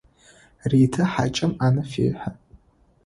Ритэ 0.69 1.03
хьакӏэм 1.11 1.51
ӏанэ 1.57 1.83
фехьы. 1.91 2.29